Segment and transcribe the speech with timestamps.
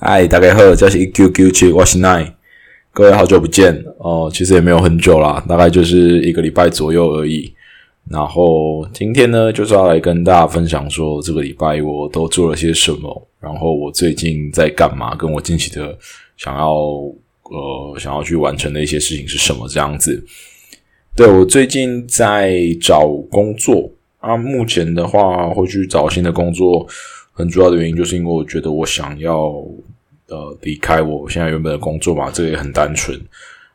[0.00, 2.34] 嗨，大家好，这是 QQ 七，我是 Nine，
[2.92, 7.52] 各位好久不见哦，其实也没有很久啦，大概就是一个礼拜左右而已。
[8.08, 15.98] 然后今天呢，就是要来跟大家分享说，这个礼拜我都做了些什么，然后我最近在干嘛，跟我近期的
[16.36, 16.76] 想要
[17.50, 20.24] 呃想要去完成的一些事情是什么这样子。
[21.16, 23.90] 对我最近在找工作
[24.20, 26.86] 啊，目前的话会去找新的工作。
[27.32, 29.64] 很主要的原因就是因为我觉得我想要
[30.28, 33.20] 呃离开我现在原本的工作嘛，这个也很单纯。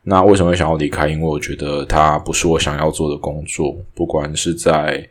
[0.02, 1.08] 那为什么会想要离开？
[1.08, 5.06] 因为我觉得它不是我想要做的工作，不管是在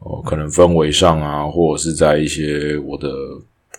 [0.00, 3.08] 呃可能氛围上啊，或者是在一些我的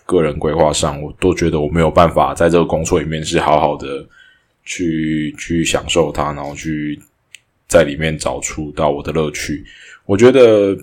[0.04, 4.06] 个人规划上，我都觉得我没有办法在这个工作里面是好好的
[4.64, 7.00] 去去享受它，然后去
[7.68, 9.64] 在里面找出到我的乐趣。
[10.04, 10.76] 我觉得。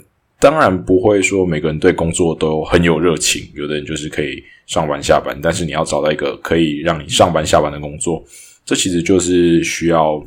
[0.43, 8.21] 当然不会说每个人对工作都很有热情，有的人就是可以上班下班，但是你要找到一个可以让你上班下班的工作，
[8.65, 10.21] 这其实就是需要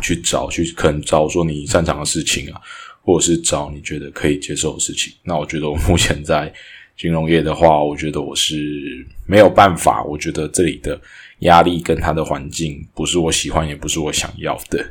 [0.00, 2.58] 去找去可能找说你擅长的事情啊，
[3.02, 5.12] 或者是找你觉得可以接受的事情。
[5.22, 6.50] 那我觉得我目前在
[6.96, 10.98] 金融业的话，我觉得我是没有办法，我觉得这里的
[11.40, 14.82] 压力跟它的环境不是我喜欢，也不是我想要的。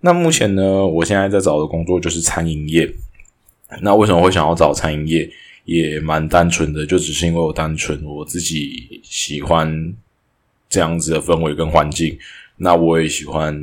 [0.00, 2.88] 那目前呢，我现在在找的工作就是餐饮业。
[3.80, 5.30] 那为什么会想要找餐饮业？
[5.66, 9.94] 也蛮单纯的，就只是因为我单纯我自己喜欢
[10.68, 12.18] 这样子的氛围跟环境。
[12.56, 13.54] 那我也喜欢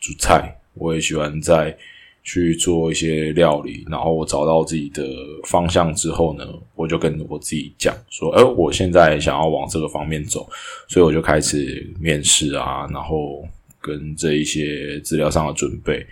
[0.00, 1.76] 煮菜，我也喜欢在
[2.22, 3.84] 去做一些料理。
[3.90, 5.04] 然后我找到自己的
[5.44, 10.48] 方向之后呢，我就跟我自己讲说：“哎，我现在想要往这个方面走。”
[10.88, 13.46] 所以我就开始面试啊，然后
[13.82, 16.06] 跟这一些资料上的准备。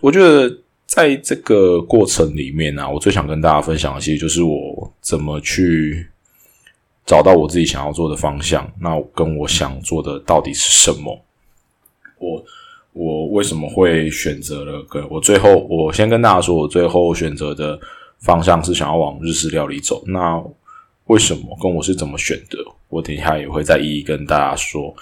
[0.00, 0.61] 我觉得。
[0.94, 6.06] 在这个过程里面呢，我最想跟大家分享的，其实就是我怎么去
[7.06, 8.70] 找到我自己想要做的方向。
[8.78, 11.18] 那跟我想做的到底是什么？
[12.18, 12.44] 我
[12.92, 14.82] 我为什么会选择了？
[14.82, 17.80] 跟我最后，我先跟大家说，我最后选择的
[18.18, 20.04] 方向是想要往日式料理走。
[20.06, 20.44] 那
[21.06, 21.56] 为什么？
[21.62, 22.58] 跟我是怎么选的？
[22.90, 24.94] 我等一下也会再一一跟大家说。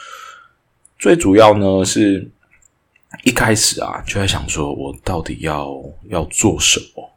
[1.01, 2.31] 最主要呢是。
[3.25, 5.75] 一开始啊，就在想说，我到底要
[6.09, 7.11] 要做什么？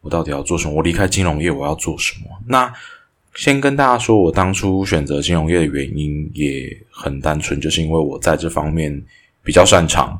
[0.00, 0.74] 我到底要做什么？
[0.74, 2.30] 我离开金融业，我要做什么？
[2.46, 2.72] 那
[3.34, 9.04] 先跟大家说，我当初选择金融业的原因也很单纯，就是因为我在这方面
[9.42, 10.18] 比较擅长，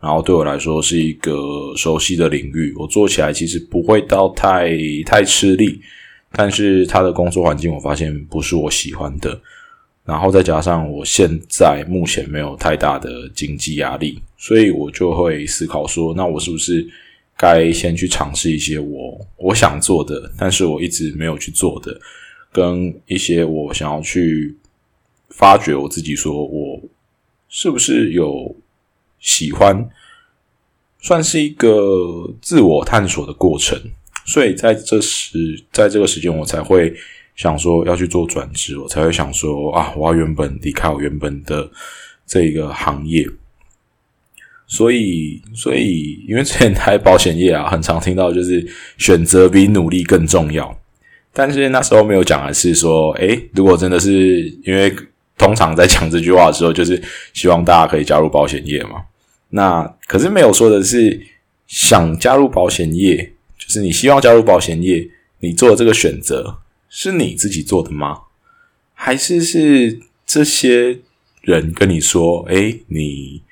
[0.00, 1.32] 然后对我来说是一个
[1.76, 4.70] 熟悉的领域，我做起来其实不会到太
[5.04, 5.80] 太吃力，
[6.32, 9.38] 但是他的工作环境，我发现不是我喜欢的。
[10.06, 16.86] 然后再加上我现在目前没有太大的经济压力，所以我就会思考说，那我是不是
[17.36, 22.00] 该先去尝试一些我我想做的，但是我一直没有去做的，
[22.52, 24.56] 跟一些我想要去
[25.30, 26.80] 发掘我自己，说我
[27.48, 28.54] 是不是有
[29.18, 29.90] 喜欢，
[31.00, 33.76] 算是一个自我探索的过程。
[34.24, 36.94] 所以在这时，在这个时间，我才会。
[37.36, 41.70] 想说要去做转职，我才会想说啊，我要原本离开我原本的
[42.26, 43.24] 这个行业。
[44.66, 48.66] 所以，所以因为之前开保险业啊， 很常听到就是
[48.98, 50.76] 选择比努力更重要。
[51.32, 54.92] 但是那时候没有讲的是说，诶，如果真的是因为
[55.38, 57.00] 通常在讲这句话的时候，就是
[57.32, 59.04] 希望大家可以加入保险业嘛。
[59.50, 61.20] 那可是没有说的是
[61.68, 65.06] 想加入保险业，就是你希望加入保险业，
[65.40, 66.56] 你做这个选择。
[66.88, 68.20] 是你自己做的吗？
[68.94, 70.98] 还是是这些
[71.42, 73.42] 人跟你说：“哎，你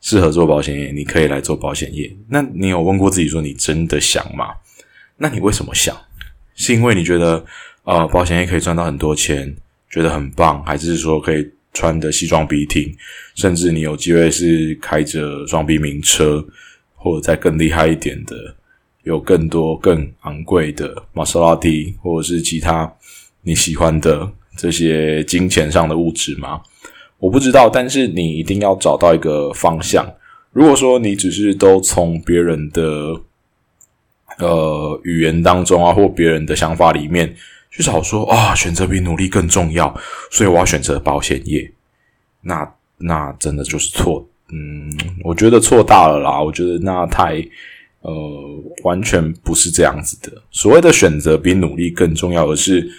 [0.00, 4.54] 适合做保险业，你可以来做保险业。”那你有问过自己说：“你真的想吗？”
[5.16, 5.96] 那你为什么想？
[6.54, 7.44] 是因为你觉得
[7.84, 9.56] 呃，保险业可以赚到很多钱，
[9.88, 12.94] 觉得很棒，还是说可以穿的西装笔挺，
[13.34, 16.46] 甚至你有机会是开着双 B 名车，
[16.94, 18.54] 或者再更厉害一点的？
[19.10, 22.90] 有更多更昂贵的玛莎拉蒂，或者是其他
[23.42, 26.60] 你喜欢的这些金钱上的物质吗？
[27.18, 30.08] 我不知道，但是你一定要找到一个方向。
[30.52, 33.20] 如果说你只是都从别人的
[34.38, 37.34] 呃语言当中啊，或别人的想法里面
[37.70, 39.92] 去找说啊，选择比努力更重要，
[40.30, 41.72] 所以我要选择保险业，
[42.42, 44.24] 那那真的就是错。
[44.52, 44.92] 嗯，
[45.24, 46.40] 我觉得错大了啦。
[46.40, 47.44] 我觉得那太。
[48.00, 48.12] 呃，
[48.84, 50.42] 完全不是这样子的。
[50.50, 52.90] 所谓的选择比努力更重要，而是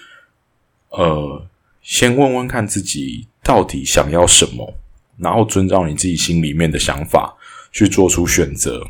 [0.89, 1.45] 呃，
[1.81, 4.73] 先问问看自己到底想要什么，
[5.17, 7.35] 然后遵照你自己心里面的想法
[7.71, 8.85] 去做出选择。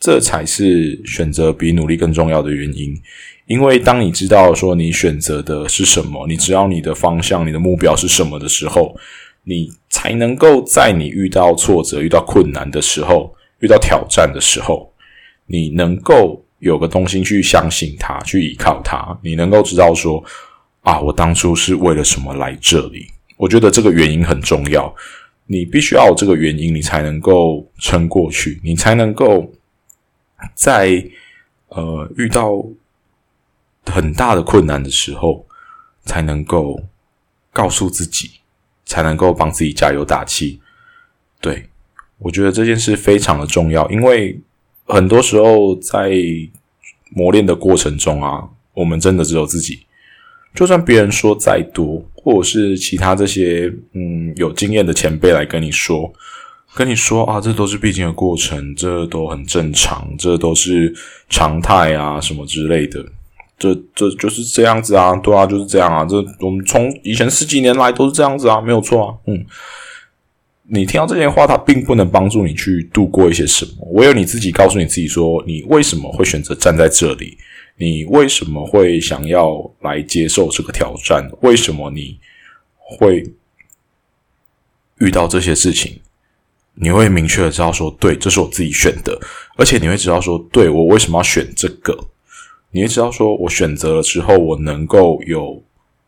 [0.00, 2.96] 这才是选择比努力更重要的原因。
[3.46, 8.94] 因为当你知道说你选择的是什么，你知道你的方向、你的目标是什么的时候，
[9.42, 14.87] 你才能够在你遇到挫折、遇到困难的时候、遇到挑战的时候，
[15.48, 19.18] 你能够有个东西去相信它、去依靠它。
[19.20, 20.22] 你能够知道说
[20.82, 23.10] 啊，我当初是为了什么来这里？
[23.36, 24.94] 我觉得这个原因很重要。
[25.46, 29.52] 你必须要有这个原因，你才能够撑过去，你才能够
[30.54, 31.04] 在
[31.70, 32.64] 呃遇到。
[33.90, 35.46] 很大的困难的时候，
[36.04, 36.78] 才能够
[37.54, 38.32] 告诉自己，
[38.84, 40.60] 才能够帮自己加油打气。
[41.40, 41.66] 对
[42.18, 44.38] 我觉得这件事非常的重要，因为
[44.88, 46.10] 很多时候在
[47.10, 48.42] 磨练的过程中啊，
[48.74, 49.80] 我们真的只有自己。
[50.54, 56.12] 就算别人说再多，或者是其他这些嗯有经验的前辈来跟你说，
[56.74, 60.92] 跟你说啊，这都是必经的过程，这都很正常，这都是
[61.28, 63.04] 常态啊，什么之类的。
[63.58, 66.04] 这这就是这样子啊，对啊，就是这样啊。
[66.04, 69.14] 这我们从以前十几年来都是这样子啊，没有错啊。
[69.26, 69.44] 嗯，
[70.70, 73.88] 你听到这些话，它并不能帮助你去度过一些什么。
[73.92, 77.38] 唯有你自己告诉你自己说，你为什么会选择站在这里？
[77.76, 81.30] 你为什么会想要来接受这个挑战？
[81.40, 82.18] 为什么你
[82.76, 83.24] 会
[84.98, 86.00] 遇到这些事情？
[86.74, 89.18] 你会明确的知道说，对，这是我自己选的，
[89.56, 91.98] 而且你会知道说，对我为什么要选这个？
[92.72, 95.62] 你会知道，说我选择了之后，我能够有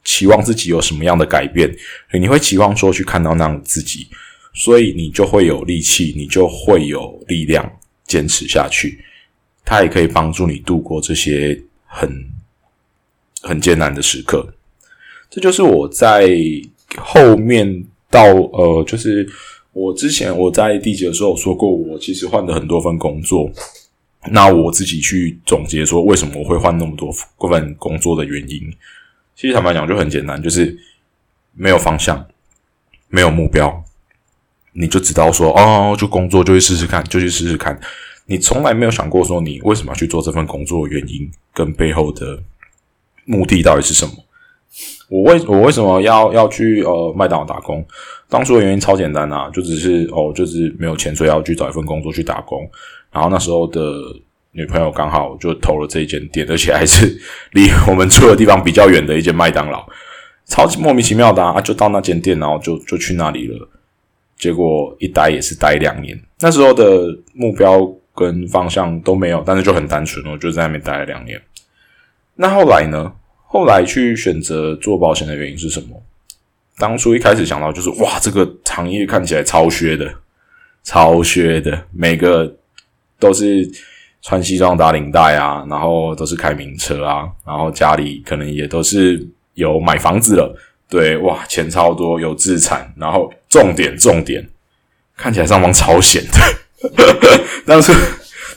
[0.05, 1.75] 期望自己有什么样的改变？
[2.13, 4.07] 你会期望说去看到那样的自己，
[4.53, 7.71] 所以你就会有力气，你就会有力量
[8.07, 9.03] 坚持下去。
[9.65, 12.25] 它也可以帮助你度过这些很
[13.43, 14.53] 很艰难的时刻。
[15.29, 16.29] 这就是我在
[16.97, 19.29] 后面到呃，就是
[19.73, 23.51] 我之前我在第几的时候说过，我其实换了很多份工作。
[24.31, 27.11] 那我自己去总结说，为什么我会换那么多
[27.49, 28.61] 份工作的原因，
[29.35, 30.77] 其实坦白讲就很简单，就是
[31.55, 32.27] 没有方向，
[33.09, 33.83] 没有目标，
[34.73, 37.79] 你就知道说，哦，就工作就去试试看，就去试试看。
[38.27, 42.39] 你从来没有想过说，你为什么要去做这份工作原因跟背后的
[43.25, 44.13] 目的到底是什么？
[45.09, 47.85] 我为我为什么要要去呃麦当劳打工？
[48.29, 52.71] 当初的原因超简单啊，就只是哦，就是没有钱，所以要去找一份工作去打工。
[53.11, 53.83] 然后那时候的
[54.53, 57.21] 女朋友刚好就投了这一间店，而且还是
[57.51, 59.85] 离我们住的地方比较远的一间麦当劳，
[60.47, 61.61] 超级莫名其妙的啊！
[61.61, 63.69] 就到那间店，然后就就去那里了。
[64.41, 66.21] 结果一待也是待两年。
[66.41, 71.41] 那时候的目标跟方向都没有，但是就很单纯，我就在那边待了两年。
[72.35, 73.13] 那后来呢？
[73.47, 76.03] 后来去选择做保险的原因是什么？
[76.79, 80.13] 当初一开始想到就是哇，这个行业看起来超削的，
[80.83, 82.57] 超削的，每个。
[83.21, 83.71] 都是
[84.23, 89.23] 穿西装打领带啊，然后都是开名车啊，然后家里可能也都是
[89.53, 90.59] 有买房子了，
[90.91, 94.47] 对，哇，钱超多，有资产，然后重点重点，
[95.17, 96.91] 看起来上方超险的。
[97.65, 97.93] 当初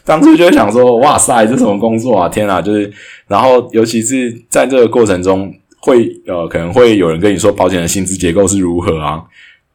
[0.03, 2.27] 当初就想说，哇塞，这什么工作啊？
[2.27, 2.91] 天啊，就是，
[3.27, 9.23] 然后尤其是在这个过程中，会呃，可能会有人跟你说保险的薪资结构是如何啊？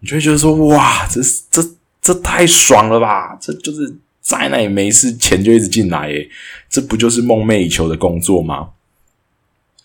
[0.00, 1.20] 你就会觉得说，哇，这
[1.50, 1.62] 这
[2.02, 3.38] 这太爽了吧？
[3.40, 3.96] 这就是。
[4.20, 6.28] 在那也没事，钱就一直进来，诶，
[6.68, 8.68] 这不就是梦寐以求的工作吗？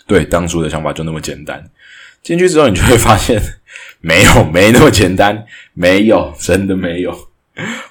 [0.06, 1.64] 对，当初的想法就那么简单。
[2.24, 3.40] 进去之后，你就会发现，
[4.00, 7.12] 没有，没那么简单，没有，真的没有。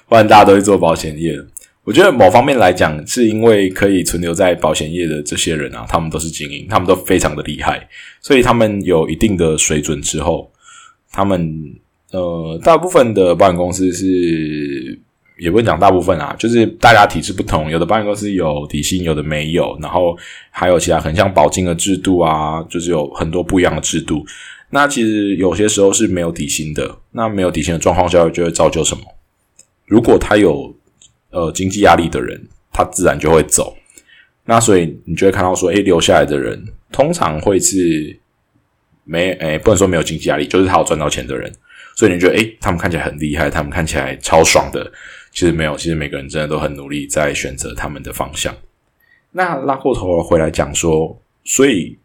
[0.09, 1.39] 不然大家都会做保险业。
[1.83, 7.87] 我觉得某方面来讲，是因为可以存留在保险业的这些人啊，他们都是精英，他们都非常的厉害，
[8.21, 10.51] 所以他们有一定的水准之后，
[11.11, 11.75] 他们
[12.11, 14.99] 呃，大部分的保险公司是。
[15.37, 20.17] 也不会讲大部分啊，就是大家体制不同，有的保险公司有底薪，有的没有，然后
[20.51, 24.25] 还有其他很像保金的制度啊，就是有很多不一样的制度。
[24.69, 29.03] 那其实有些时候是没有底薪的，那没有底薪的状况下，就会造就什么？
[29.85, 30.75] 如果他有
[31.29, 33.75] 呃经济压力的人，他自然就会走。
[34.45, 38.17] 那所以你就会看到说，诶，留下来的人通常会是
[39.03, 41.51] 没诶，不能说没有经济压力，就是他有赚到钱的人。
[41.95, 44.91] 所以你觉得，诶，他们看起来很厉害，他们看起来超爽的。
[45.33, 48.55] 其实没有，其实每个人真的都很努力在选择他们的方向。
[49.31, 51.97] 那拉过头回来讲说，所以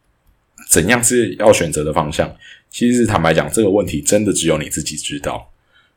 [0.71, 2.35] 怎样是要选择的方向？
[2.71, 5.47] 其实坦白讲，这个问题真的只有你自己知道。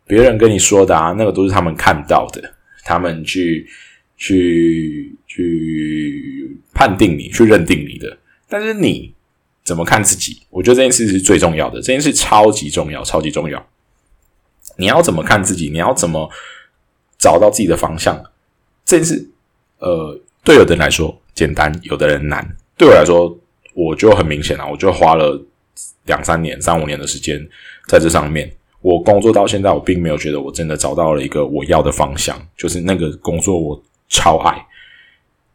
[0.05, 3.65] 别人跟你说的啊，那个都是他们看到的，他们去
[4.17, 8.17] 去去判定你，去认定你的。
[8.49, 9.13] 但是你
[9.63, 10.41] 怎么看自己？
[10.49, 13.65] 我觉得这件事是最重要的，这件事超级重要，超级重要。
[14.77, 15.69] 你要怎么看自己？
[15.69, 16.29] 你要怎么？
[17.21, 18.21] 找到自己的方向，
[18.83, 19.29] 这件事，
[19.77, 22.45] 呃，对有的人来说简单，有的人难。
[22.75, 23.37] 对我来说，
[23.75, 25.39] 我就很明显啊，我就花了
[26.05, 27.39] 两三年、三五年的时间
[27.87, 28.51] 在这上面。
[28.81, 34.65] 我工作到现在，我并没有觉得我真的找到了一个我要的方向，就是那个工作我超爱，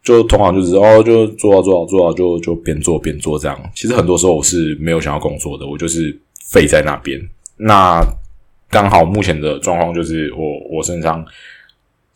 [0.05, 3.61] 就通常就是哦，就做啊做啊做啊，就就边做边做这样。
[3.75, 7.21] 其实很多时候我是没有想要工作的，我就是废在那边。
[7.57, 8.01] 那
[8.71, 11.25] 刚好目前的状况就是我我身上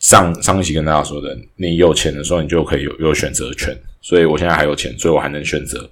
[0.01, 3.79] 上上一期跟大家说的，你有钱的时候，你就可以有有选择权。
[4.01, 5.89] 所以我现在还有钱，所以我还能选择。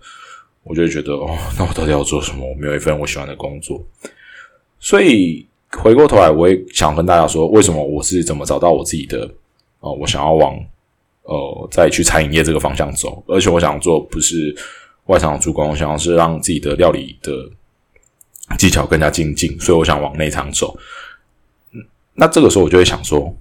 [0.65, 2.47] 我就觉得哦，那我到底要做什么？
[2.47, 3.83] 我没有一份我喜欢的工作。
[4.81, 9.31] 所以回过头来，我也想跟大家说，为什么我是怎么找到我自己的
[9.81, 10.59] 哦，我想要往
[11.23, 14.55] 呃再去餐饮业这个方向走，而且我想做不是
[15.07, 17.33] 外场主管，我想要是让自己的料理的
[18.59, 20.79] 技巧更加精进，所以我想往内场走。
[22.15, 23.35] 那这个时候我就会想说，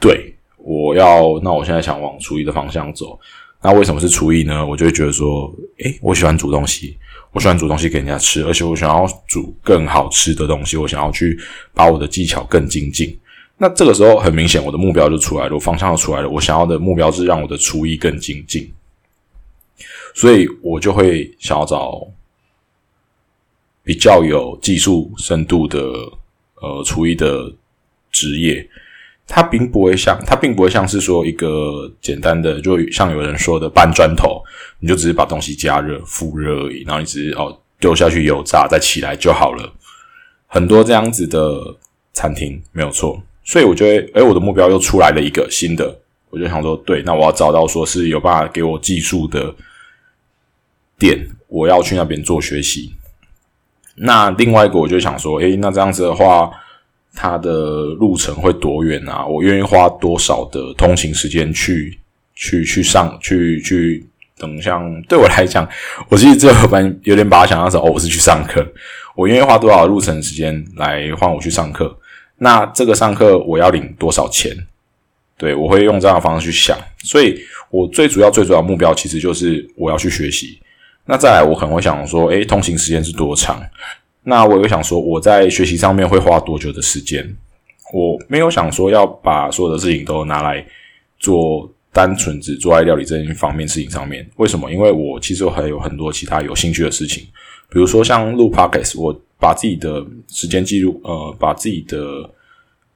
[0.00, 3.18] 对我要那我现在想往厨艺的方向走，
[3.62, 4.66] 那为什么是厨艺呢？
[4.66, 5.54] 我就会觉得说，
[5.84, 6.96] 诶，我喜欢煮东西。
[7.32, 10.76] 我喜欢煮东西给人家吃，而且我想要煮更好吃的东西。
[10.76, 11.38] 我想要去
[11.72, 13.16] 把我的技巧更精进。
[13.56, 16.28] 那这个时候很明显，我的目标就出来了，我方向就出来了。
[16.28, 18.68] 我想要的目标是让我的厨艺更精进，
[20.12, 22.04] 所以我就会想要找
[23.84, 25.80] 比较有技术深度的
[26.60, 27.54] 呃厨艺的
[28.10, 28.68] 职业。
[29.32, 34.42] 它并不会像，它并不会像是说一个简单的，就像有人说的搬砖头，
[34.80, 39.72] 你就只是把东西加热、复热而已，然后你只是哦丢下去油炸，再起来就好了。
[40.48, 41.76] 很多这样子的
[42.12, 45.96] 餐厅没有错，所以我觉得，哎，我的目标又出来了一个新的，
[46.30, 49.54] 我就想说，对，那我要找到说是有办法给我技术的
[50.98, 52.92] 店，我要去那边做学习。
[53.94, 56.50] 那另外一个，我就想说，哎，那这样子的话。
[57.14, 59.26] 它的路程会多远啊？
[59.26, 61.98] 我愿意花多少的通勤时间去
[62.34, 64.06] 去去上去去
[64.38, 64.60] 等？
[64.62, 65.68] 像对我来讲，
[66.08, 68.66] 我其实这个班有点把它想象成哦，我是去上课。
[69.16, 71.94] 我愿意花多少路程时间来换我去上课？
[72.38, 74.56] 那这个上课我要领多少钱？
[75.36, 76.78] 对我会用这样的方式去想。
[76.98, 77.38] 所以
[77.70, 80.60] 我最主要最主要目标其实就是我要去学习。
[81.06, 83.60] 那再来，我可能会想说，诶，通勤时间是多长？
[84.30, 87.36] 那我有想说，我在学习上面会花多久的时间？
[87.92, 90.64] 我没有想说要把所有的事情都拿来
[91.18, 94.24] 做，单纯只做爱料理这一方面事情上面。
[94.36, 94.70] 为什么？
[94.70, 97.24] 因为我其实还有很多其他有兴趣的事情，
[97.70, 102.30] 比如说像录 podcast，我把自己的时间记录，呃，把自己的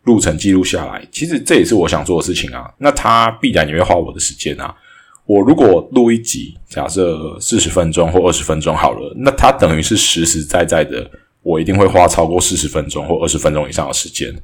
[0.05, 1.05] 路程记录下来。
[1.11, 2.73] 其实这也是我想做的事情啊。
[2.79, 4.73] 那它必然也会花我的时间啊。
[5.27, 11.11] 我如果录一集，假设四十分钟或二十分钟好了，那它等于是实实在在的，
[11.45, 14.35] 我一定会花超过四十分钟或二十分钟以上的时间。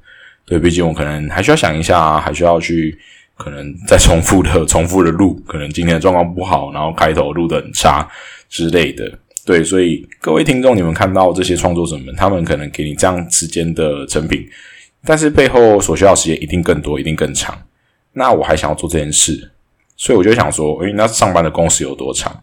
[0.47, 2.97] 对，毕竟我可能还需要想一下，还需要去
[3.37, 8.09] 可能再重复的、重复的录，可能今天的状况不好，然后开头录的很差
[8.49, 9.11] 之类的。
[9.45, 14.47] 对，所以各位听众，你们看到这些创作者们，他们可能给你这样时间的成品，
[15.05, 17.57] 但是背后所需要的时间一定更多，一定更长。
[18.13, 19.51] 那我还想要做这件事。
[19.97, 22.35] 所以我就想说，诶，那上班的工时有多长？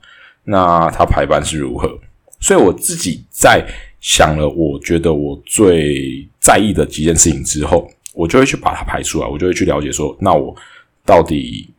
[0.43, 1.99] 那他排班是如何？
[2.39, 3.65] 所以我自己在
[3.99, 10.55] 想了，我觉得我最在意的几件事情之后，我就会去把它排出来，我就会去了解说，那我
[11.03, 11.69] 到底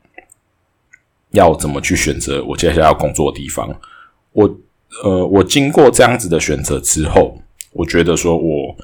[1.30, 3.68] 要怎么去选择我接下来要工作的地方？
[4.32, 4.58] 我
[5.04, 7.38] 呃，我经过这样子的选择之后，
[7.72, 8.76] 我觉得说我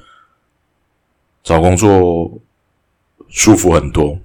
[1.43, 2.31] 找工作
[3.29, 4.17] 舒服很多。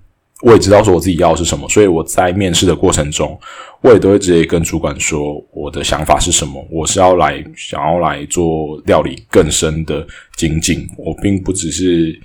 [0.42, 3.38] 我也知道说我自己要的是什么，所以我在面试的过程中，
[3.82, 6.66] 我也都会直接跟主管说我的想法是什么。
[6.70, 10.06] 我是要来想要来做料理更深的
[10.36, 12.18] 精进，我并不只是，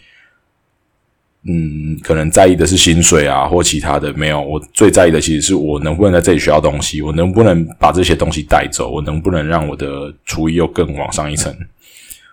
[1.43, 4.13] 嗯，可能在意的是薪水啊或其他的。
[4.13, 11.53] 没有，我最在意的其实是我能不能在这里学到东西，我能不能把这些东西带走，我能不能让我的厨艺又更往上一层。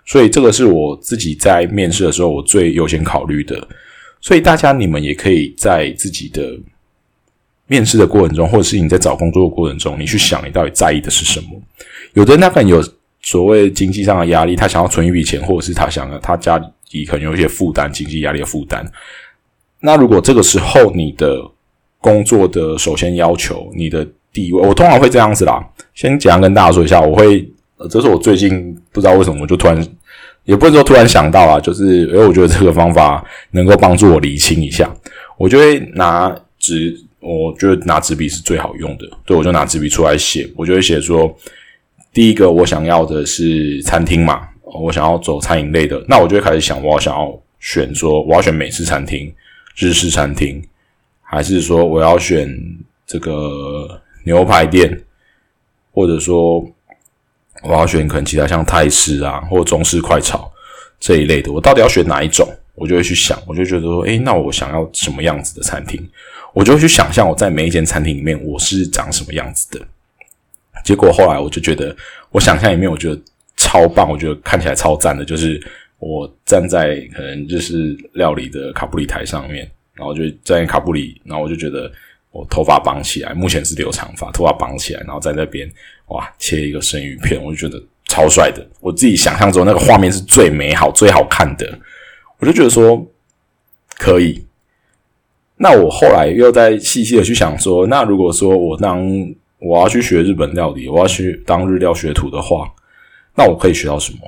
[0.07, 3.67] 所以这个是我自己在面试的时候我最优先考虑的。
[4.23, 6.57] 所以大家，你们也可以在自己的
[7.67, 11.49] 面试的过程中，或者是你在找工作的过程中，你去想你到底在意的是什么。
[12.15, 12.81] 有的人他可能有
[13.21, 16.57] 所谓经济上的压力，他想要存一笔钱，或者是他想要他家
[16.93, 18.87] 里可能有一些负担，经济压力的负担。
[19.81, 21.43] 那如果这个时候你的
[22.01, 25.61] 工作的首先要求，你的地位，我通常会这样子啦。
[25.95, 27.45] 先简单跟大家说一下，我会，
[27.91, 29.85] 这是我最近不知道为什么就突然。
[30.45, 34.93] 也不是说突然想到啊，就是因为我觉得这个方法能够帮助我理清一下，
[35.37, 41.33] 我就会拿纸，我觉得拿纸笔是最好用的，对我就拿纸笔出来写，我就会写说，
[42.13, 49.33] 第一个我想要的是餐厅嘛，我想要走餐饮类的，那我就会开始想，我想要选说，我要选美式餐厅、
[49.77, 50.61] 日式餐厅，
[51.21, 52.53] 还是说我要选
[53.07, 55.03] 这个牛排店，
[55.93, 56.67] 或者说
[57.63, 60.51] 我要选可能其他像泰式啊或中式快炒
[61.01, 62.49] 这一类的，我到底要选哪一种？
[62.75, 66.03] 我就会去想，我就觉得说，诶，那我想要什么样子的餐厅？
[66.55, 69.87] 我就会去想象我在每一间餐厅里面我是长什么样子的。
[70.83, 71.95] 结果后来我就觉得，
[72.31, 73.21] 我想象里面我觉得
[73.59, 75.63] 超棒，我觉得看起来超赞的，就是
[75.99, 81.93] 我站在可能就是料理的卡布里台上面，然后就站在卡布里，然后我就觉得
[82.31, 85.71] 我头发绑起来，目前是留长发，头发绑起来，然后在那边
[86.13, 88.67] 哇切一个生鱼片，我就觉得超帅的。
[88.81, 91.79] 我自己想象中那个画面是最美好、最好看的，
[92.39, 93.05] 我就觉得说
[93.99, 94.45] 可以。
[95.57, 99.07] 那我后来又在细细的去想说，那如果说我当
[99.59, 102.69] 我要去学日本料理，我要去当日料学徒的话，
[103.37, 104.19] 那我可以学到什么？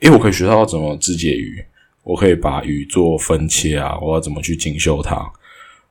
[0.00, 1.64] 诶，我可以学到怎么肢解鱼，
[2.02, 5.24] 我可以把鱼做分切啊，我要怎么去精修它？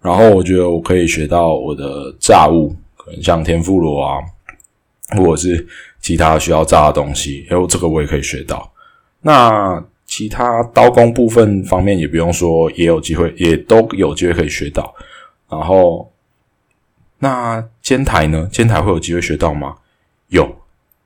[0.02, 4.20] 然后我觉得我可以学到我的炸物，可能像天妇罗啊，
[5.10, 5.68] 或者是
[6.02, 8.72] 其他需要炸的东西，诶，这个我也可以学到。
[9.22, 14.94] 那其他刀工部分方面也不用说，也有机会，也都有机会可以学到。
[15.50, 16.10] 然后。
[17.20, 18.50] 那煎台呢？
[18.52, 19.74] 煎台会有机会学到吗？
[20.28, 20.54] 有，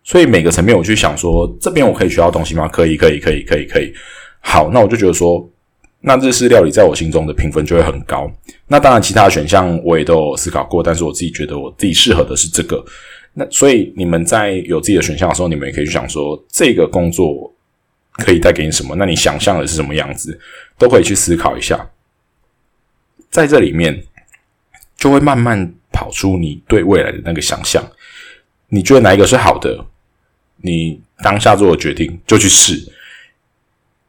[0.03, 2.67] 所以每个层面我去想说，这边我可以学到东西吗？
[2.67, 3.93] 可以，可以，可以，可以，可以。
[4.39, 5.47] 好，那我就觉得说，
[6.01, 8.27] 那日式料理在我心中的评分就会很高。
[8.67, 12.83] 那当然，其他选项我也都有思考过，但是我自己觉得我自己适合的是这个。
[13.37, 17.53] 那所以你们在有自己的选项的时候，你们也可以去想说，这个工作
[18.13, 18.95] 可以带给你什么？
[18.95, 20.39] 那你想象的是什么样子？
[20.77, 21.89] 都可以去思考一下，
[23.29, 24.03] 在这里面
[24.97, 25.73] 就会慢慢。
[25.89, 27.83] 跑出你对未来的那个想象，
[28.67, 29.83] 你觉得哪一个是好的？
[30.57, 32.87] 你当下做的决定就去试。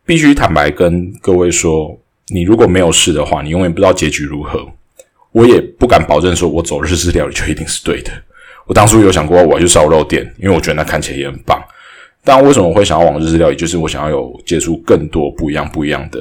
[0.04, 4.70] 必须坦白跟各位说，你如果没有试的话，你永远不知道结局如何。
[5.32, 8.12] 我也不敢保证说我走日式料理就一定是对的。
[8.68, 11.60] 我当初有想过我要去烧肉店，因为我觉得那看起来也很棒。
[12.22, 13.56] 但为什么会想要往日式料理？
[13.56, 16.20] 就是我想要有接触更多不一样、不一样的。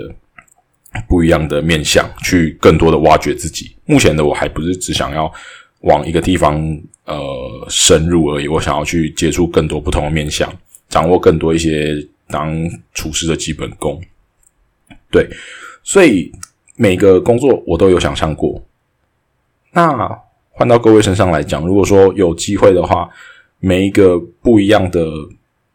[1.08, 3.75] 不一样的面向，去更多的挖掘自己。
[3.86, 5.31] 目前的我还不是只想要
[5.81, 6.57] 往一个地方
[7.05, 7.16] 呃
[7.70, 10.51] 深入而已，我想要去接触更多不同的面向，
[10.90, 11.96] 掌握更多一些
[12.29, 12.51] 当
[12.96, 14.01] 厨师的基本功。
[15.12, 15.29] 对，
[15.83, 16.31] 所以
[16.75, 18.60] 每个工作我都有想象过。
[19.72, 20.20] 那
[20.57, 23.09] 换到各位身上来讲，如果说有机会的话，
[23.59, 25.07] 每一个不一样的。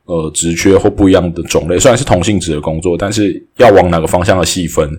[0.04, 4.90] 呃，职缺或不一样的种类，虽然是同性质的工作，但是要往哪个方向的细分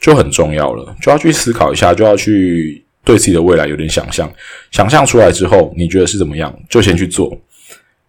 [0.00, 4.28] 就很重要了，就要去思考一下，就要去对自己的未来有点想象。
[4.70, 7.38] 想象出来之后，你觉得是怎么样，就先去做。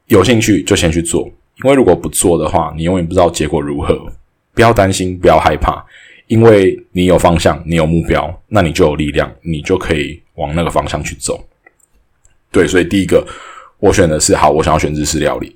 [0.07, 1.29] 有兴趣就先去做，
[1.63, 4.07] 因为如果不做的话，你永远不知道结果如何。
[4.53, 5.85] 不要担心，不要害怕，
[6.27, 11.43] 因为你有方向，你有目标，那你就有力量，你就可以往那个方向去走。
[12.51, 13.25] 对，所以第一个
[13.79, 15.55] 我选的是好，我想要选日式料理。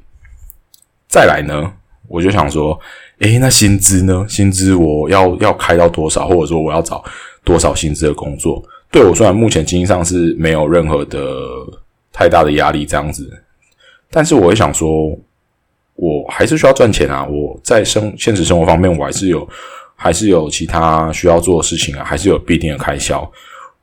[1.08, 1.74] 再来呢，
[2.08, 2.80] 我就想说，
[3.20, 4.26] 诶，那薪资呢？
[4.28, 7.04] 薪资我要要开到多少，或者说我要找
[7.44, 8.64] 多少薪资的工作？
[8.90, 11.38] 对我虽然目前经济上是没有任何的
[12.12, 13.30] 太大的压力，这样子，
[14.10, 15.18] 但是我会想说，
[15.96, 17.26] 我还是需要赚钱啊！
[17.26, 19.48] 我在生现实生活方面，我还是有
[20.02, 23.20] 还是有其他需要做的事情啊，还是有必定的开销，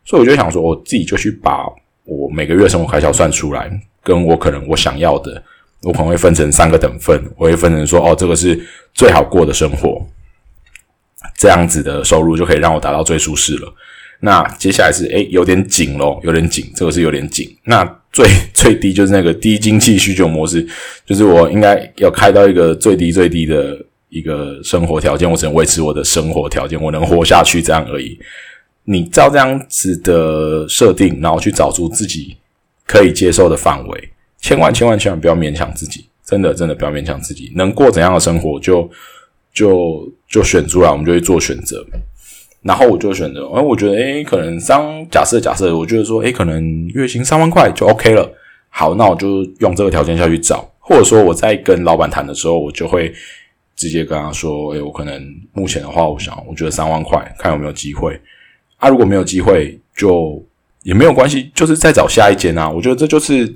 [0.04, 1.64] 所以我就想说，我自己就去把
[2.04, 3.70] 我每个月生活开销算出来，
[4.02, 5.42] 跟我可能我想要的。
[5.82, 8.58] 我可能会分成三个等份，我会分成说，哦，这个是
[8.94, 10.04] 最好过的生活，
[11.36, 13.72] 这样子的收入就可以让我达到最舒适了。
[14.18, 17.56] 那接下来是，诶有点紧咯，有点紧，这个是有点紧。
[17.62, 20.66] 那最 最低就是那个低经济需求模式，
[21.06, 28.18] 就是我应该要开到一个最低最低的一个生活条件，我只能维持我的生活条件，我能活下去这样而已。
[28.84, 32.36] 你照这样子的设定，然后去找出自己
[32.86, 34.10] 可以接受的范围。
[34.40, 37.52] 千万千万千万不要勉强自己，真的真的不要勉强自己。
[37.54, 38.88] 能过怎样的生活，就
[39.52, 41.84] 就就选出来，我们就会做选择。
[42.62, 48.28] 然后我就选择，哎，我觉得，哎，可能三假设假设，我觉得说，哎，可能月薪三万块就 OK 了。
[48.68, 53.12] 好，那我就用这个条件下去找，或者说我在跟老板谈的时候，我就会
[53.78, 58.20] 直接跟他说，哎，我可能目前的话，我想，我觉得三万块，看有没有机会。
[58.76, 60.44] 啊，如果没有机会，就
[60.82, 62.68] 也没有关系，就是再找下一间啊。
[62.68, 63.50] 我觉得这就是。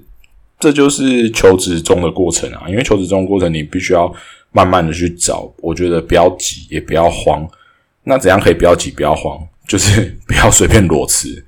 [0.61, 4.15] 这就是求职中的过程啊，因为求职中过程，你必须要
[4.53, 5.53] 慢慢的去找。
[5.59, 7.45] 我觉得不要急，也不要慌。
[8.05, 9.37] 那怎样可以不要急、不要慌？
[9.67, 11.45] 就是不要随便裸辞。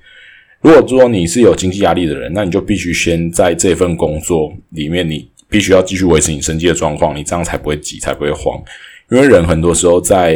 [0.59, 8.61] 如果说你是有经济压力的人，那你就必须先在这份工作里面，你必须要继续维持你生计的状况，你这样才不会急，才不会慌。
[9.11, 10.35] 因为人很多时候在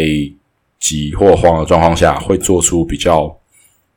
[0.79, 3.25] 急或慌的状况下，会做出比较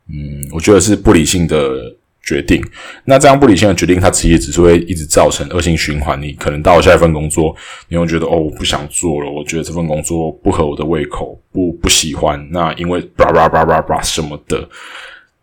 [0.09, 2.63] 嗯，我觉得是不理性的决定。
[3.05, 6.21] 那这样不理性的决定，它其实只是会一直造成恶性循环。
[6.21, 7.55] 你可能到下一份工作，
[7.89, 12.45] 你会觉得哦，我不想做了，我觉得这份工作不合我的胃口，不不喜欢。
[12.51, 14.69] 那因为叭叭叭叭叭什么的。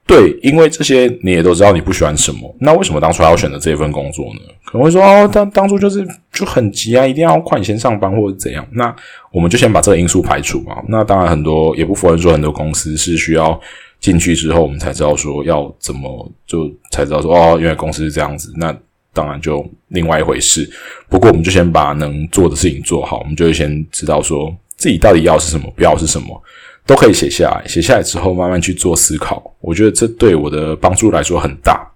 [0.09, 4.41] 对，因为这些你也都知道你不喜欢什么，那为什么当初还要选择这份工作呢？
[4.65, 8.67] 可能会说哦，当当初就是就很急啊，一定要快先上班或者怎样。
[8.71, 8.93] 那
[9.31, 10.81] 我们就先把这个因素排除嘛。
[10.87, 13.59] 那当然很多也不否认说很多公司是需要
[13.99, 18.51] 进去之后，我们才知道说要怎么就才知道说哦，原来公司是这样子。
[18.57, 18.75] 那
[19.13, 20.67] 当然就另外一回事。
[21.07, 26.43] 不过我们就先把能做的事情做好，我们就先知道说自己到底要是什么，不要是什么。
[26.89, 31.87] 都可以写下来，写下来之后慢慢去做思考，我觉得这对我的帮助来说很大。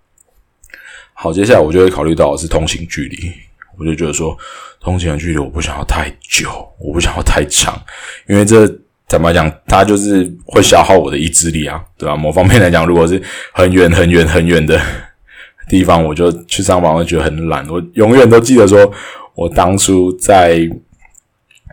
[1.16, 3.32] 好，接下来我就会考虑到是通行距离，
[3.80, 4.38] 我就觉得说
[4.80, 7.76] 通勤的距离我不想要太久，我不想要太长，
[8.28, 8.68] 因为这
[9.08, 12.16] 怎么讲，它就是会消耗我的意志力啊，对吧？
[12.16, 13.20] 某方面来讲，如果是
[13.52, 14.80] 很远很远很远的
[15.70, 17.68] 地方，我就去上班，我觉得很懒。
[17.68, 18.94] 我永远都记得说，
[19.34, 20.70] 我当初在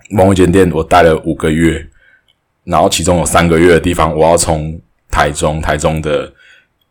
[0.09, 1.87] 某一间店，我待了五个月。
[2.71, 4.81] 然后其中有三个月的地方，我要从
[5.11, 6.33] 台中台中的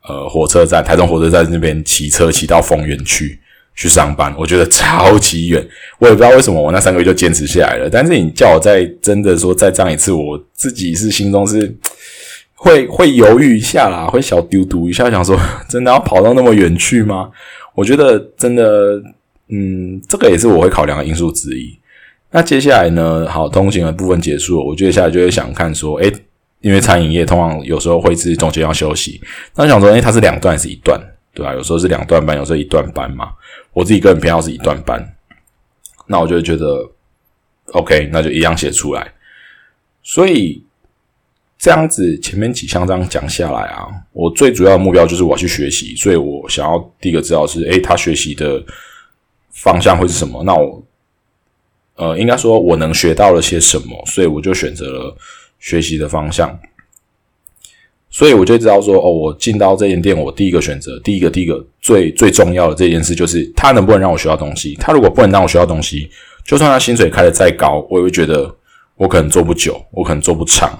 [0.07, 3.39] 呃火车站，台中火车站那边骑车骑到丰原去
[3.75, 5.65] 去上班，我觉得超级远。
[5.99, 7.89] 我也不知道为什么我那三个月就坚持下来了。
[7.89, 11.73] 但是你叫我再真的说再这样一次，我自己是心中是
[12.55, 15.39] 会会犹豫一下啦，会小丢丢一下，想说
[15.69, 17.31] 真的要跑到那么远去吗？
[17.73, 19.01] 我觉得真的，
[19.47, 21.78] 嗯，这个也是我会考量的因素之一。
[22.31, 23.27] 那接下来呢？
[23.27, 26.13] 好，通行的部分结束了，我接下来就会想看说，诶，
[26.61, 29.19] 因为餐饮业通常有时候会是中间要休息，
[29.55, 31.01] 那想说，诶，它是两段还是一段，
[31.33, 31.53] 对吧？
[31.53, 33.31] 有时候是两段班，有时候一段班嘛。
[33.73, 35.03] 我自己个人偏好是一段班，
[36.05, 36.87] 那我就会觉得
[37.71, 39.11] ，OK，那就一样写出来。
[40.03, 40.63] 所以
[41.57, 48.63] 这样子前面几项这样讲下来啊，我最主要的目标就是我要去学习，所以我想要第一个知道是，诶，他学习的
[49.51, 50.43] 方向会是什么？
[50.43, 50.83] 那我。
[51.99, 55.15] 呃，应该说我能学到了些什么，所以我就选择了
[55.59, 56.57] 学习的方向。
[58.09, 64.73] 所以我就知道说，哦，我进到这间店，我第一个选择，第一个，第一个最最重要的这件事，就是他能不能让我学到东西。
[64.75, 66.09] 他如果不能让我学到东西，
[66.43, 68.51] 就算他薪水开的再高，我也会觉得
[68.95, 70.71] 我可能做不久，我可能做不长。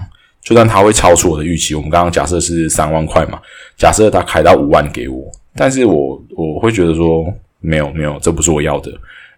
[0.42, 3.38] 就算他会超出我的预期，我们刚刚假设是三万块嘛，
[3.76, 7.24] 假设他开到五万给我，但是我我会觉得说，
[7.60, 8.90] 没有没有，这不是我要的。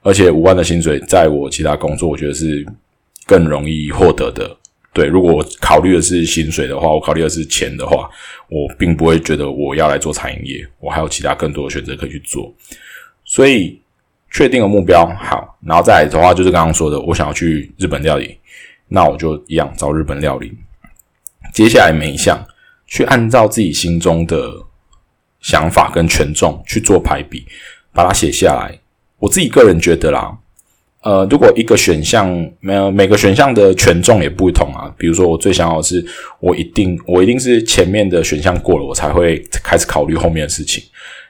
[0.02, 2.66] 而且五万的薪水，在我其他工作，我觉得是
[3.26, 4.56] 更容易获得的。
[4.92, 8.10] 对，如果我考虑的是薪水的话，我考虑的是钱的话，
[8.48, 12.52] 我并不会觉得我要来做餐饮业，我还有其他更多的选择可以去做。
[13.24, 13.80] 所以，
[14.30, 18.36] 确定了目标好，然后再来的话，就是刚刚说的，我想要去日本料理，
[18.88, 20.52] 那我就一样找日本料理。
[21.54, 22.44] 接下来每一项，
[22.86, 24.52] 去按照自己心中的
[25.40, 27.46] 想法跟权重去做排比，
[27.94, 28.78] 把它写下来。
[29.22, 30.36] 我自己个人觉得啦，
[31.04, 34.92] 呃，如果一个选项没有每个选项的权重也不同啊。
[34.98, 36.04] 比如说，我最想要的是，
[36.40, 40.82] 我一定我一定是前面的选项过了，我才会开始考虑后面的事情。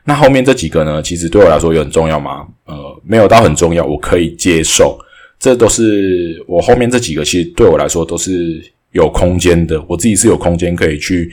[0.05, 2.47] 那后面这几个呢，其实对我来说有很重要吗？
[2.65, 2.75] 呃，
[3.05, 4.99] 没有到很重要，我可以接受。
[5.39, 9.85] 这都是我后面这几个，其实对我来说都是有空间的。
[9.87, 11.31] 我自己是有空间可以去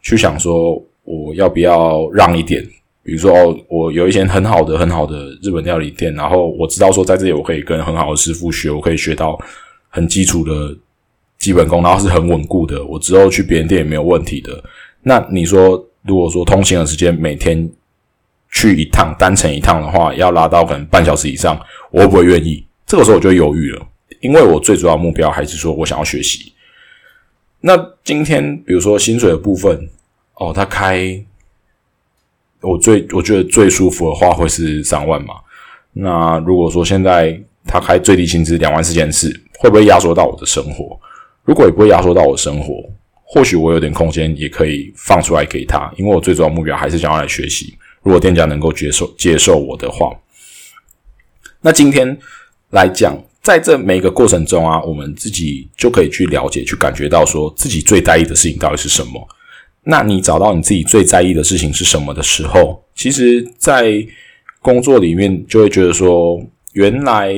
[0.00, 2.64] 去想说，我要不要让一点。
[3.04, 9.36] 比如说哦，我有一间很好的、很好的日本料理店，然后我知道说在这里我可以跟很好的师傅学，我可以学到
[9.88, 10.76] 很基础的
[11.36, 14.62] 基本功，然后是很稳固的，我之后去别人店也没有问题的。
[15.02, 17.68] 那你说，如果说通勤的时间每天
[18.52, 21.60] 去一趟单程一趟的话，要拉到可能半小时以上，
[21.90, 22.64] 我会不会愿意？
[22.86, 23.84] 这个时候我就犹豫了，
[24.20, 26.52] 因为我最主要目标还是说我想要学习。
[27.60, 29.88] 那今天比如说薪水的部分，
[30.34, 31.20] 哦，他开。
[32.62, 35.34] 我最我觉得最舒服的话会是三万嘛？
[35.92, 40.98] 那如果说现在他开最低薪资两万四千四，会不会压缩到我的生活？
[41.44, 42.88] 如果也不会压缩到我的生活，
[43.24, 47.76] 或许我有点空间也可以放出来给他，因为我最主要目标还是想要来学习。
[48.02, 50.12] 如果店家能够接受接受我的话，
[51.60, 52.16] 那今天
[52.70, 59.28] 来讲，在这每个过程中啊，我们自己就可以去了解、去感觉到，说自己最在意的事情到底是什么。
[59.84, 64.06] 那你找到你自己最在意的事情是什么的时候，其实，在
[64.60, 66.40] 工作里面就会觉得说，
[66.74, 67.34] 原来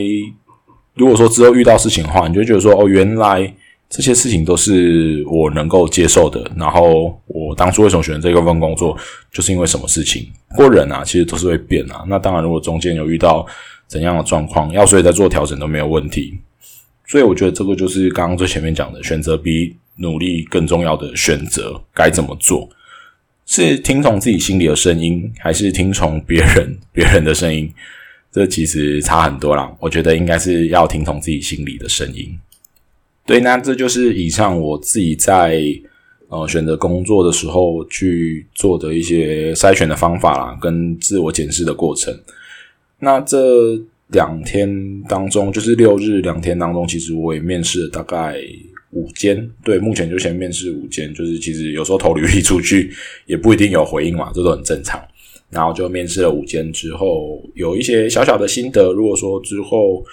[0.95, 3.51] 如果说之后遇到事情的话，你就觉得说，哦，原来
[3.89, 6.45] 这些事情都是我能够接受的。
[6.55, 8.95] 然后我当初为什么选择这份工作，
[9.33, 10.29] 就是因为什么事情。
[10.51, 12.05] 不过人啊，其实都是会变啊。
[12.09, 13.47] 那当然，如果中间有遇到
[13.89, 16.39] 怎样的状况，要所以在做调整都没有问题。
[17.07, 19.77] 所以我觉得这个就是刚刚最前面讲的选择 B。
[19.97, 22.69] 努力更重要的选择该怎么做？
[23.47, 27.71] 是听从自己心里的声音，还是听从别人 别人的声音？
[28.33, 29.71] 这其实差很多啦。
[29.79, 32.39] 我觉得应该是要听从自己心里的声音。
[33.27, 35.63] 对，那这就是以上我自己在
[36.29, 42.19] 呃选择工作的时候去做的一些筛选的方法啦，跟自我检视的过程。
[42.99, 43.79] 那这
[44.09, 48.41] 两天当中，就是六日两天当中，其实我也面试了大概。
[48.95, 52.91] 五间对，目前就先面试五间，就是其实有时候投履历出去
[53.27, 54.99] 也不一定有回应嘛，这都很正常。
[55.51, 58.93] 然后就面试了五间之后，有一些小小的心得。
[58.93, 60.05] 如果说之后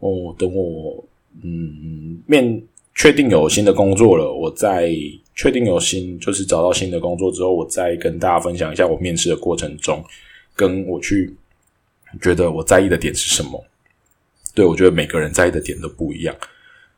[0.00, 1.02] 哦，等我
[1.42, 2.62] 嗯面
[2.94, 4.92] 确定有新的工作了，我再
[5.34, 10.04] 确定有新就是找到新的工作之后，我再跟大家分享一下我面试的过程中，
[10.54, 11.34] 跟我去
[12.20, 13.64] 觉得我在意的点是什么。
[14.54, 16.36] 对我觉得每个人在意的点都不一样。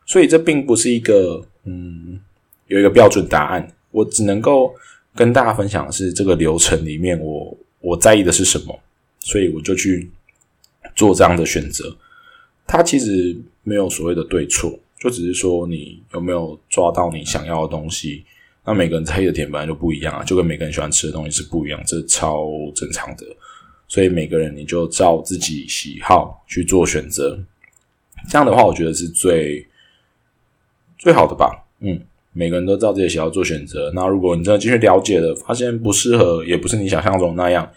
[0.07, 2.21] 所以这并不是一个嗯
[2.67, 4.75] 有一个标准答案，我只能够
[5.14, 8.79] 跟大家分享的是这个流程里面我我在意的是什么，
[9.21, 10.11] 所以我就去
[10.95, 11.97] 做这样的选择。
[12.67, 18.25] 它其实没有所谓的对错，就只是说你有没有抓到你想要的东西。
[18.64, 23.27] 那每个人在意的点本来就不一样啊，就跟每个人喜欢吃的东西是不一样，这超正常的。
[23.88, 27.38] 所以每个人你就照自己喜好去做选择，
[28.31, 29.67] 这样的话我觉得是最。
[31.05, 32.01] 最好的吧，嗯，
[32.33, 33.93] 每个人都照自己的喜好做选择。
[33.95, 37.71] 那如果你真的进去了解了，发现不适合，也不是你想象中那样，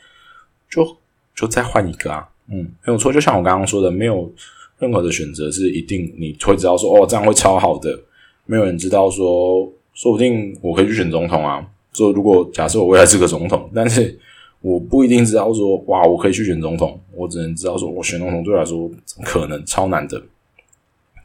[0.69, 0.95] 就
[1.35, 3.11] 就再换一个啊，嗯，没有错。
[3.11, 4.31] 就像我刚刚说的，没有
[4.79, 7.99] 任何的选择是一定你会知道说哦，这样会超好的。
[8.45, 11.67] 没有人知道说，说不定我可以去选总统啊。
[11.91, 14.17] 说如果假设我未来是个总统，但是
[14.61, 16.97] 我不一定知道说哇，我可以去选总统。
[17.13, 18.89] 我只能知道说我选总统对我来说
[19.25, 20.21] 可能超难的。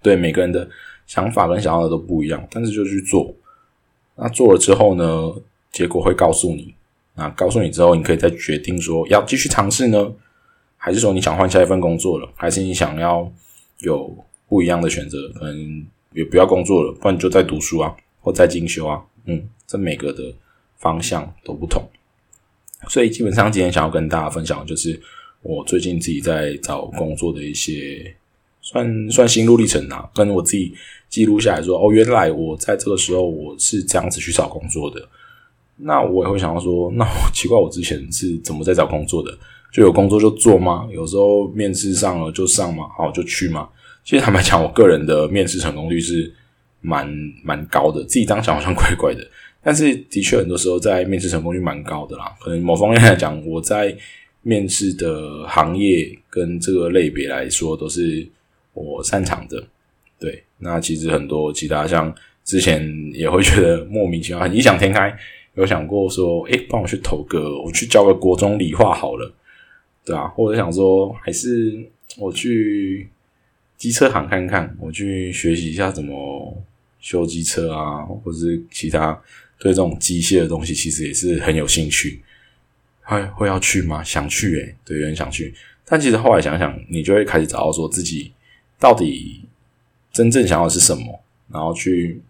[0.03, 0.69] 对每个人的。
[1.07, 3.35] 想法跟想要的都不一样，但是就去做。
[4.15, 5.33] 那做了之后呢，
[5.71, 6.75] 结果会告诉你。
[7.15, 10.13] 那告诉你之后，你可以再决定说要继续尝试呢，
[10.77, 13.31] 还是说你想换下一份工作了，还是你想要
[13.81, 14.17] 有
[14.49, 19.03] 不一样的选择，可能也不要工作了，不然你就在读书啊，或在进修啊。
[19.27, 20.35] 嗯，这每个的
[20.79, 21.83] 方向都不同。
[22.89, 25.01] 所以基本上今天想要跟大家分享的就是
[25.43, 28.15] 我最近自己在找工作的一些。
[28.63, 30.73] 算算心路历程啊，跟我自己
[31.09, 35.07] 记录下来说，哦，原来我在这个时候我是这样子去找工作的。
[35.77, 39.37] 那我也会想到说，那奇怪，我之前是怎么在找工作的？
[39.73, 40.87] 就有工作就做吗？
[40.93, 43.69] 有时候面试上了就上嘛，好就去嘛。
[44.05, 46.33] 其实坦白讲，我个人的面试成功率是
[46.81, 49.27] 蛮蛮高的，自己当想好像 怪怪的，
[49.61, 52.33] 但是的确很多时候在面试成功率蛮高的啦。
[52.41, 53.97] 可能某方面来讲，我在
[54.43, 58.25] 面试的行业跟这个类别来说都是。
[58.75, 59.63] 我擅长的，
[60.19, 65.15] 对，那其实很多其他像之前也会觉得莫名其妙，异想天开，
[65.55, 69.33] 有想过说，诶，帮我去投个，我去教个国中理化好了，
[70.05, 73.09] 对啊，或者想说，还是我去
[73.77, 76.63] 机车行看看，我去学习一下怎么
[76.99, 79.13] 修机车啊，或者是其他
[79.59, 82.23] 对这种机械的东西，其实也是很有兴趣。
[83.05, 84.03] 会会要去吗？
[84.03, 85.53] 想去，诶，对，有点想去。
[85.85, 88.33] 但其实后来想想，你就会开始找到说自己。
[88.83, 89.41] 到底
[90.11, 91.23] 真正想要是什么？
[91.49, 92.21] 然后去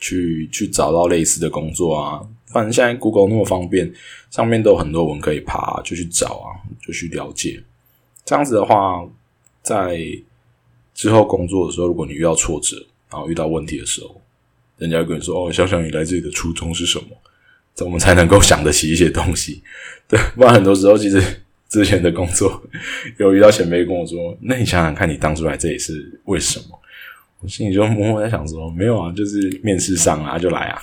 [0.00, 2.20] 去去找到类似的工作啊！
[2.46, 3.94] 反正现在 Google 那么方便，
[4.28, 7.62] 上面都有很多文可以爬，就去找啊，就去了解。
[8.24, 9.06] 这样子的话，
[9.62, 10.00] 在
[10.94, 14.20] 之后工作的时候，如果你遇到挫折，然后遇到问题的时候，
[14.78, 17.06] 人家跟你说：“哦，想想你来这里的初衷是什么？”
[17.76, 19.62] 这我们才能够想得起一些东西。
[20.08, 21.22] 对，不然很多时候其实。
[21.70, 22.60] 之前的工作
[23.16, 26.78] 有遇到前辈跟我说：“那你想想看，你当初来这里是为什么？”
[27.40, 30.82] 我心里就默默在想说：“没有啊，就是面试上啊，就来啊，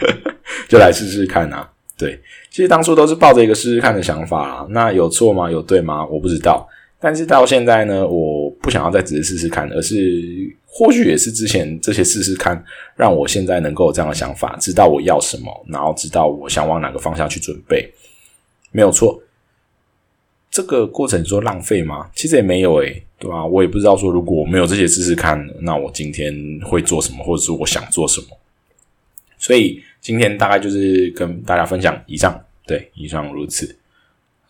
[0.66, 4.66] 就来试试看啊。”对，其实当初都是抱着一个试试看的想法啊。
[4.70, 5.50] 那有错吗？
[5.50, 6.06] 有对吗？
[6.06, 6.66] 我不知道。
[6.98, 9.94] 但是到现在呢，我不想要再只是试试看，而是
[10.66, 12.62] 或许也是之前这些试试看，
[12.96, 17.90] 让我现在能够有这样的想法，知道我要什么，然后知道我想往哪个方向去准备，
[18.72, 19.22] 没有错。
[20.50, 22.10] 这个过程说浪费吗？
[22.14, 23.46] 其实也没有诶，对吧？
[23.46, 26.34] 我也不知道说，如果没有这些知识看，那我今天
[26.64, 28.26] 会做什么，或者是我想做什么。
[29.38, 33.76] 所以今天大概就是跟大家分享以上，对，以上如此。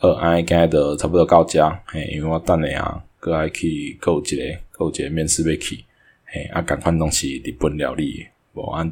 [0.00, 5.84] 呃，I get 差不多到家，嘿，因为我等下啊，哥还去购一个购一个面试被去，
[6.24, 8.26] 嘿，啊，赶快东西日本料理。
[8.54, 8.90] 我安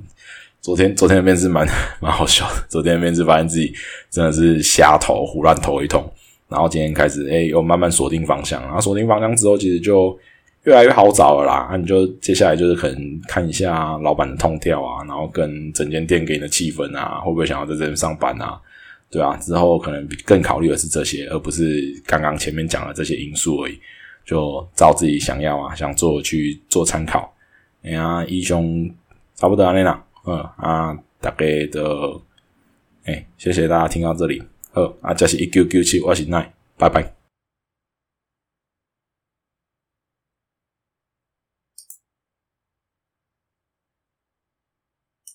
[0.61, 1.67] 昨天昨天的面试蛮
[2.01, 3.75] 蛮好笑的，昨天的面试发现自己
[4.11, 6.07] 真的是瞎投胡乱投一通。
[6.49, 8.63] 然后今天开始，哎，又慢慢锁定方向。
[8.63, 10.19] 然后锁定方向之后，其实就
[10.65, 11.69] 越来越好找了啦。
[11.71, 18.61] 那你就接下来就是可能看一下老板的通调啊，然后跟整间店给你的气氛啊，会不会想要在这边上班啊？
[19.11, 23.79] 对啊，之后可能更考虑的是这些，而不是刚刚前面讲的这些因素而已。
[24.25, 27.35] 就照自己想要啊，想做去做参考。
[27.83, 28.91] 哎呀，一兄
[29.35, 32.21] 差不多安尼啦，嗯啊，大概的，
[33.05, 34.43] 哎，谢谢大家听到这里。
[34.79, 37.18] 好啊，这是一九九七，我是奈，拜拜。